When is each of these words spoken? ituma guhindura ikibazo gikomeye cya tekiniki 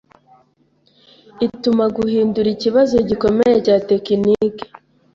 ituma 1.45 1.85
guhindura 1.97 2.47
ikibazo 2.55 2.95
gikomeye 3.09 3.55
cya 3.65 3.77
tekiniki 3.89 4.65